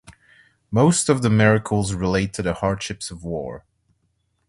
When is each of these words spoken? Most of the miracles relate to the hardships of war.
Most 0.71 1.09
of 1.09 1.21
the 1.21 1.29
miracles 1.29 1.93
relate 1.93 2.33
to 2.33 2.41
the 2.41 2.55
hardships 2.55 3.11
of 3.11 3.23
war. 3.23 3.65